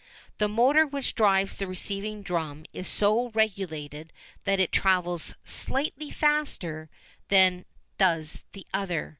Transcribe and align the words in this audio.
The 0.39 0.47
motor 0.47 0.87
which 0.87 1.13
drives 1.13 1.57
the 1.57 1.67
receiving 1.67 2.23
drum 2.23 2.65
is 2.73 2.87
so 2.87 3.29
regulated 3.35 4.11
that 4.45 4.59
it 4.59 4.71
travels 4.71 5.35
slightly 5.43 6.09
faster 6.09 6.89
than 7.27 7.65
does 7.99 8.41
the 8.53 8.65
other. 8.73 9.09